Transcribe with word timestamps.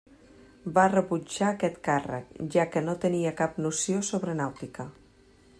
Va 0.77 0.85
rebutjar 0.93 1.49
aquest 1.49 1.77
càrrec, 1.89 2.33
ja 2.57 2.67
que 2.77 2.85
no 2.89 2.97
tenia 3.07 3.37
cap 3.43 3.63
noció 3.67 4.03
sobre 4.13 4.39
nàutica. 4.45 4.89